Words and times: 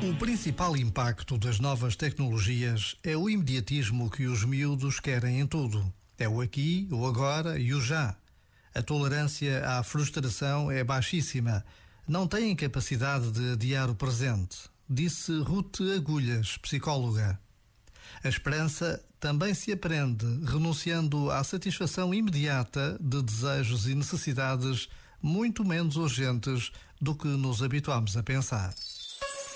O 0.00 0.14
principal 0.14 0.76
impacto 0.76 1.36
das 1.36 1.58
novas 1.58 1.96
tecnologias 1.96 2.96
é 3.02 3.16
o 3.16 3.28
imediatismo 3.28 4.08
que 4.08 4.26
os 4.26 4.44
miúdos 4.44 5.00
querem 5.00 5.40
em 5.40 5.46
tudo. 5.46 5.92
É 6.16 6.28
o 6.28 6.40
aqui, 6.40 6.86
o 6.92 7.04
agora 7.04 7.58
e 7.58 7.74
o 7.74 7.80
já. 7.80 8.16
A 8.72 8.80
tolerância 8.80 9.66
à 9.66 9.82
frustração 9.82 10.70
é 10.70 10.84
baixíssima. 10.84 11.64
Não 12.06 12.28
têm 12.28 12.54
capacidade 12.54 13.32
de 13.32 13.52
adiar 13.52 13.90
o 13.90 13.94
presente, 13.94 14.56
disse 14.88 15.36
Ruth 15.40 15.80
Agulhas, 15.96 16.56
psicóloga. 16.58 17.38
A 18.22 18.28
esperança 18.28 19.04
também 19.18 19.52
se 19.52 19.72
aprende 19.72 20.26
renunciando 20.44 21.28
à 21.28 21.42
satisfação 21.42 22.14
imediata 22.14 22.96
de 23.00 23.20
desejos 23.20 23.88
e 23.88 23.96
necessidades 23.96 24.88
muito 25.20 25.64
menos 25.64 25.96
urgentes 25.96 26.70
do 27.00 27.16
que 27.16 27.26
nos 27.26 27.64
habituamos 27.64 28.16
a 28.16 28.22
pensar. 28.22 28.72